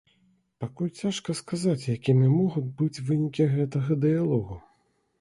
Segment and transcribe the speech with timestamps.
[0.63, 4.63] Пакуль цяжка сказаць якімі могуць быць вынікі гэтага дыялогу.